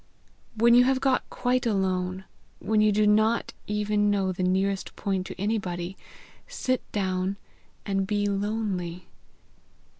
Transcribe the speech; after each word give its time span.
"When 0.57 0.73
you 0.73 0.83
have 0.85 0.99
got 0.99 1.29
quite 1.29 1.67
alone, 1.67 2.23
when 2.57 2.81
you 2.81 2.91
do 2.91 3.05
not 3.05 3.53
even 3.67 4.09
know 4.09 4.31
the 4.31 4.41
nearest 4.41 4.95
point 4.95 5.27
to 5.27 5.39
anybody, 5.39 5.95
sit 6.47 6.91
down 6.91 7.37
and 7.85 8.07
be 8.07 8.25
lonely. 8.25 9.05